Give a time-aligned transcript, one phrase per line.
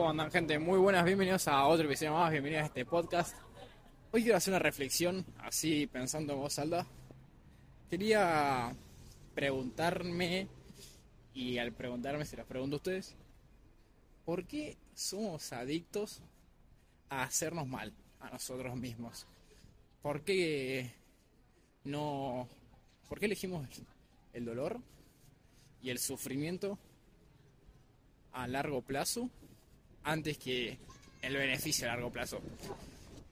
[0.00, 0.58] ¿Cómo andan, gente?
[0.58, 3.36] Muy buenas, bienvenidos a otro episodio más, bienvenidos a este podcast.
[4.10, 6.86] Hoy quiero hacer una reflexión, así pensando en voz alta.
[7.90, 8.74] Quería
[9.34, 10.48] preguntarme,
[11.34, 13.14] y al preguntarme se los pregunto a ustedes,
[14.24, 16.22] ¿por qué somos adictos
[17.10, 19.26] a hacernos mal a nosotros mismos?
[20.00, 20.94] ¿Por qué
[21.84, 22.48] no...
[23.06, 23.68] ¿Por qué elegimos
[24.32, 24.80] el dolor
[25.82, 26.78] y el sufrimiento
[28.32, 29.28] a largo plazo
[30.04, 30.78] antes que
[31.22, 32.40] el beneficio a largo plazo.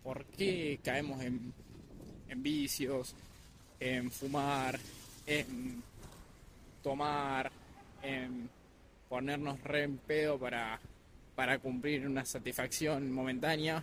[0.02, 1.52] ¿Por qué caemos en,
[2.36, 3.14] vicios,
[3.80, 4.78] en fumar,
[5.26, 5.82] en
[6.82, 7.50] tomar,
[8.02, 8.48] en
[9.09, 10.78] ponernos re en pedo para,
[11.34, 13.82] para cumplir una satisfacción momentánea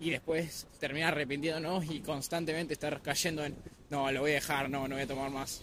[0.00, 3.56] y después terminar arrepintiéndonos y constantemente estar cayendo en
[3.90, 5.62] no, lo voy a dejar, no, no voy a tomar más.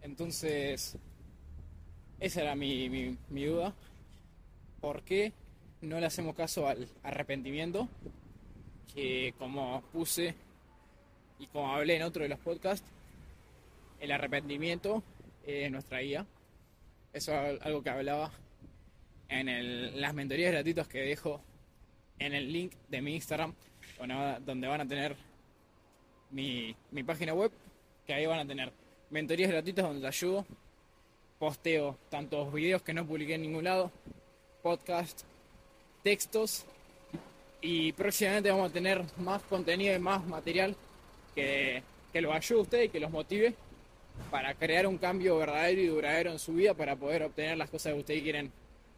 [0.00, 0.96] Entonces,
[2.20, 2.88] esa era mi,
[3.28, 3.74] mi duda.
[4.80, 5.32] ¿Por qué
[5.82, 7.88] no le hacemos caso al arrepentimiento?
[8.94, 10.34] Que como puse
[11.38, 12.90] y como hablé en otro de los podcasts,
[14.00, 15.02] el arrepentimiento
[15.46, 16.26] es nuestra guía.
[17.12, 18.32] Eso es algo que hablaba
[19.28, 21.40] en el, las mentorías gratuitas que dejo
[22.18, 23.54] en el link de mi Instagram,
[24.44, 25.16] donde van a tener
[26.30, 27.50] mi, mi página web,
[28.06, 28.72] que ahí van a tener
[29.10, 30.46] mentorías gratuitas donde te ayudo.
[31.38, 33.90] Posteo tantos videos que no publiqué en ningún lado,
[34.62, 35.22] podcast,
[36.02, 36.64] textos
[37.60, 40.76] y próximamente vamos a tener más contenido y más material
[41.34, 43.54] que, que los ayude a ustedes y que los motive
[44.30, 47.92] para crear un cambio verdadero y duradero en su vida para poder obtener las cosas
[47.92, 48.52] que ustedes quieren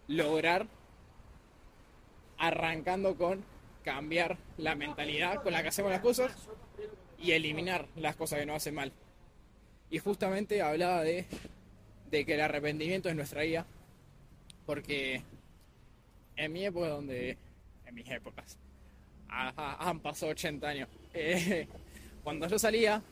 [0.08, 0.66] lograr
[2.38, 3.44] arrancando con
[3.84, 6.32] cambiar la mentalidad con la que hacemos las cosas
[7.18, 8.92] y eliminar las cosas que nos hacen mal.
[9.90, 11.26] Y justamente hablaba de,
[12.10, 13.66] de que el arrepentimiento es nuestra guía,
[14.66, 15.22] porque
[16.36, 17.36] en mi época donde,
[17.86, 18.58] en mis épocas,
[19.28, 21.66] han pasado 80 años, eh,
[22.22, 23.02] cuando yo salía,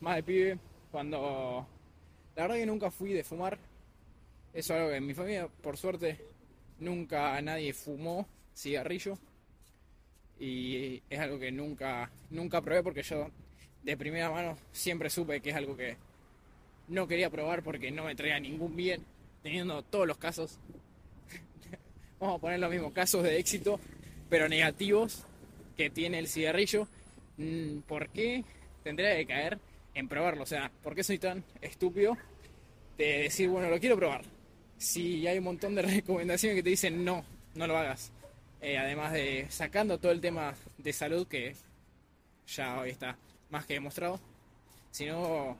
[0.00, 0.58] más de pibe,
[0.90, 1.66] cuando,
[2.36, 3.58] la verdad que nunca fui de fumar,
[4.52, 6.18] eso es algo que en mi familia, por suerte,
[6.78, 9.18] nunca nadie fumó cigarrillo,
[10.38, 13.28] y es algo que nunca, nunca probé porque yo
[13.82, 15.96] de primera mano siempre supe que es algo que
[16.88, 19.04] no quería probar porque no me traía ningún bien,
[19.42, 20.58] teniendo todos los casos
[22.20, 23.80] vamos a poner los mismos casos de éxito,
[24.28, 25.24] pero negativos
[25.76, 26.86] que tiene el cigarrillo,
[27.38, 28.44] mm, ¿por qué
[28.84, 29.58] tendría que caer
[29.94, 30.42] en probarlo?
[30.42, 32.16] O sea, ¿por qué soy tan estúpido
[32.98, 34.22] de decir, bueno, lo quiero probar?
[34.76, 38.12] Si hay un montón de recomendaciones que te dicen, no, no lo hagas.
[38.60, 41.56] Eh, además de sacando todo el tema de salud que
[42.46, 43.16] ya hoy está
[43.48, 44.20] más que demostrado,
[44.90, 45.56] sino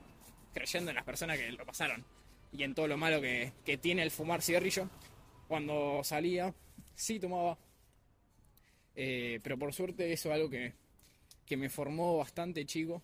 [0.53, 2.05] creyendo en las personas que lo pasaron
[2.51, 4.87] y en todo lo malo que, que tiene el fumar cigarrillo
[5.51, 6.55] cuando salía,
[6.95, 7.57] sí tomaba.
[8.95, 10.71] Eh, pero por suerte eso es algo que,
[11.45, 13.01] que me formó bastante chico.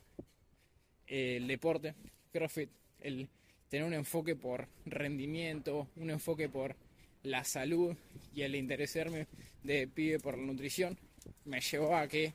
[1.07, 1.93] Eh, el deporte,
[2.31, 2.69] CrossFit,
[3.01, 3.27] el
[3.67, 6.77] tener un enfoque por rendimiento, un enfoque por
[7.23, 7.97] la salud
[8.33, 9.27] y el interesarme
[9.63, 10.97] de pibe por la nutrición,
[11.43, 12.33] me llevó a que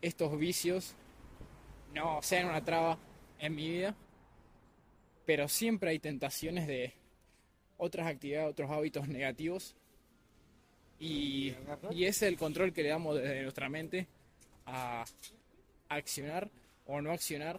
[0.00, 0.94] estos vicios
[1.92, 2.98] no sean una traba
[3.38, 3.94] en mi vida,
[5.26, 6.94] pero siempre hay tentaciones de
[7.80, 9.74] otras actividades, otros hábitos negativos.
[10.98, 11.54] Y,
[11.90, 14.06] y es el control que le damos desde nuestra mente
[14.66, 15.04] a
[15.88, 16.50] accionar
[16.86, 17.58] o no accionar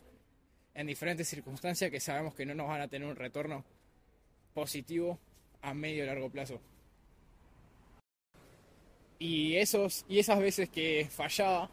[0.73, 3.65] en diferentes circunstancias que sabemos que no nos van a tener un retorno
[4.53, 5.19] positivo
[5.61, 6.61] a medio y largo plazo.
[9.19, 11.69] Y, esos, y esas veces que fallaba,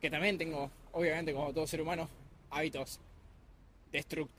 [0.00, 2.08] que también tengo, obviamente como todo ser humano,
[2.50, 3.00] hábitos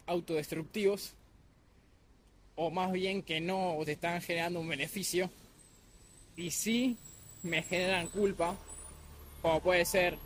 [0.05, 1.15] autodestructivos,
[2.61, 5.29] o más bien que no te están generando un beneficio
[6.35, 6.97] y sí
[7.41, 8.57] me generan culpa,
[9.41, 10.17] como puede ser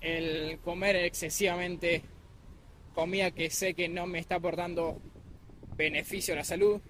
[0.00, 2.04] el comer excesivamente
[2.94, 5.02] comida que sé que no me está aportando
[5.76, 6.80] beneficio a la salud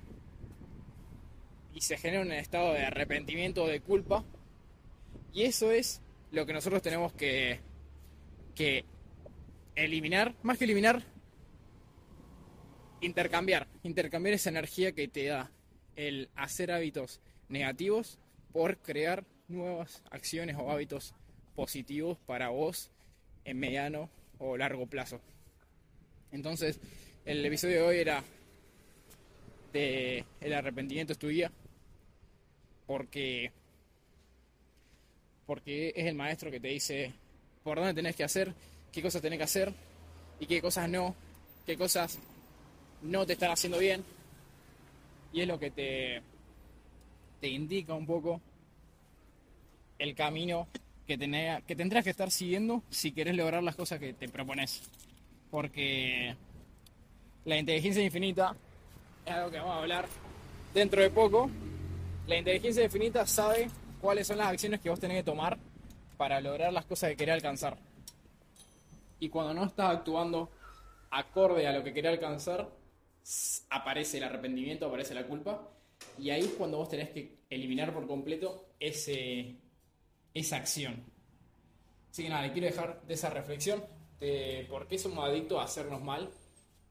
[1.72, 4.22] y se genera un estado de arrepentimiento o de culpa
[5.32, 7.60] y eso es lo que nosotros tenemos que,
[8.54, 8.84] que
[9.76, 11.02] eliminar, más que eliminar,
[13.00, 15.50] intercambiar, intercambiar esa energía que te da
[15.96, 18.18] el hacer hábitos negativos
[18.52, 21.14] por crear nuevas acciones o hábitos
[21.54, 22.90] positivos para vos
[23.44, 25.20] en mediano o largo plazo.
[26.30, 26.80] Entonces,
[27.24, 28.22] el episodio de hoy era
[29.72, 31.28] de el arrepentimiento es tu
[32.86, 33.52] porque
[35.46, 37.12] porque es el maestro que te dice
[37.62, 38.54] por dónde tenés que hacer,
[38.92, 39.72] qué cosas tenés que hacer
[40.40, 41.14] y qué cosas no,
[41.66, 42.18] qué cosas
[43.02, 44.04] no te están haciendo bien
[45.32, 46.22] y es lo que te
[47.40, 48.40] te indica un poco
[49.98, 50.68] el camino
[51.06, 51.18] que,
[51.66, 54.82] que tendrás que estar siguiendo si querés lograr las cosas que te propones.
[55.50, 56.34] Porque
[57.44, 58.54] la inteligencia infinita
[59.24, 60.06] es algo que vamos a hablar
[60.74, 61.50] dentro de poco.
[62.26, 65.58] La inteligencia infinita sabe cuáles son las acciones que vos tenés que tomar
[66.16, 67.76] para lograr las cosas que querés alcanzar.
[69.20, 70.50] Y cuando no estás actuando
[71.10, 72.68] acorde a lo que querés alcanzar,
[73.70, 75.70] aparece el arrepentimiento, aparece la culpa.
[76.18, 79.56] Y ahí es cuando vos tenés que eliminar por completo ese,
[80.34, 81.04] esa acción.
[82.10, 83.84] Así que nada, quiero dejar de esa reflexión
[84.20, 86.30] de por qué somos adictos a hacernos mal,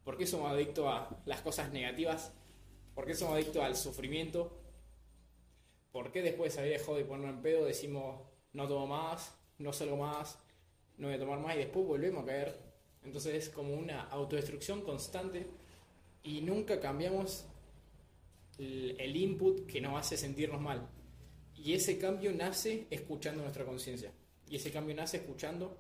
[0.03, 2.33] por qué somos adictos a las cosas negativas,
[2.95, 4.57] por qué somos adictos al sufrimiento,
[5.91, 8.21] por qué después de salir de en pedo decimos
[8.53, 10.39] no tomo más, no salgo más,
[10.97, 12.67] no voy a tomar más y después volvemos a caer.
[13.03, 15.47] Entonces es como una autodestrucción constante
[16.23, 17.45] y nunca cambiamos
[18.57, 20.87] el, input que nos hace sentirnos mal.
[21.55, 24.11] Y ese cambio nace escuchando nuestra conciencia.
[24.49, 25.77] Y ese cambio nace escuchando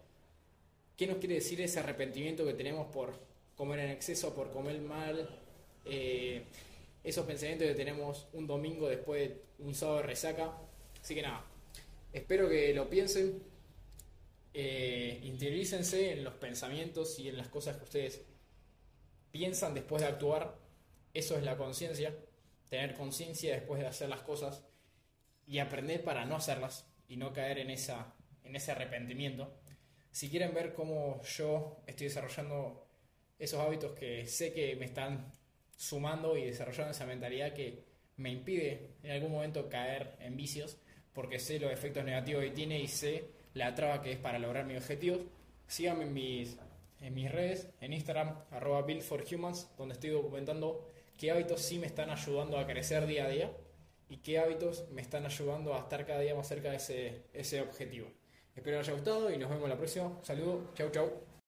[0.95, 3.13] qué nos quiere decir ese arrepentimiento que tenemos por
[3.55, 5.29] comer en exceso, por comer mal,
[5.85, 6.43] eh,
[7.03, 10.57] esos pensamientos que tenemos un domingo después de un sábado de resaca.
[11.01, 11.45] Así que nada,
[12.11, 13.41] espero que lo piensen,
[14.53, 18.21] eh, en los pensamientos y en las cosas que ustedes
[19.37, 20.57] piensan después de actuar.
[21.13, 22.15] Eso es la conciencia,
[22.69, 24.63] tener conciencia después de hacer las cosas
[25.45, 29.59] y aprender para no hacerlas y no caer en, esa, en ese arrepentimiento.
[30.11, 32.87] Si quieren ver cómo yo estoy desarrollando
[33.37, 35.31] esos hábitos que sé que me están
[35.75, 37.85] sumando y desarrollando esa mentalidad que
[38.15, 40.79] me impide en algún momento caer en vicios,
[41.13, 44.65] porque sé los efectos negativos que tiene y sé la traba que es para lograr
[44.65, 45.21] mis objetivos.
[45.67, 46.57] Síganme en mis,
[47.01, 51.79] en mis redes, en Instagram, arroba Build for Humans, donde estoy documentando qué hábitos sí
[51.79, 53.51] me están ayudando a crecer día a día
[54.09, 57.61] y qué hábitos me están ayudando a estar cada día más cerca de ese, ese
[57.61, 58.07] objetivo.
[58.55, 60.17] Espero que les haya gustado y nos vemos la próxima.
[60.23, 61.26] Saludos, chau chau.